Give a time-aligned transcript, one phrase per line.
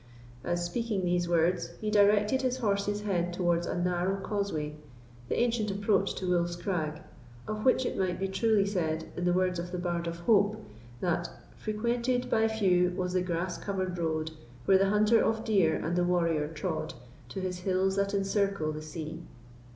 [0.43, 4.73] As speaking these words, he directed his horse's head towards a narrow causeway,
[5.29, 7.03] the ancient approach to Wolf's Crag,
[7.47, 10.57] of which it might be truly said, in the words of the Bard of Hope,
[11.01, 14.31] that Frequented by few was the grass cover'd road,
[14.65, 16.95] Where the hunter of deer and the warrior trode,
[17.29, 19.21] To his hills that encircle the sea.